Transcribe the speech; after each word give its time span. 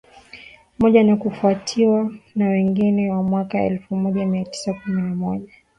moja 0.79 1.03
na 1.03 1.15
kufuatiwa 1.15 2.11
na 2.35 2.45
mwingine 2.45 3.11
wa 3.11 3.23
mwaka 3.23 3.61
elfu 3.65 3.95
moja 3.95 4.25
mia 4.25 4.45
tisa 4.45 4.73
kumi 4.73 5.01
na 5.01 5.15
moja 5.15 5.51